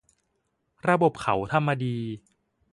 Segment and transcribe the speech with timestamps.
[0.89, 1.97] ระบบเขาทำมาดี